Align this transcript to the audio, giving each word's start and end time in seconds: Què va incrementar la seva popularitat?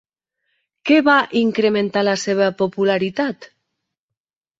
Què 0.89 0.95
va 1.09 1.17
incrementar 1.41 2.03
la 2.07 2.15
seva 2.21 2.47
popularitat? 2.63 3.47